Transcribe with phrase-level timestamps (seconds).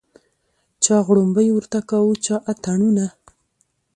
[0.83, 3.05] چا غړومبی ورته کاوه چا اتڼونه